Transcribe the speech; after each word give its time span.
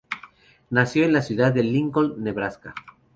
Nació 0.71 1.05
en 1.05 1.13
la 1.13 1.21
ciudad 1.21 1.53
de 1.53 1.61
Lincoln, 1.61 2.23
Nebraska. 2.23 2.73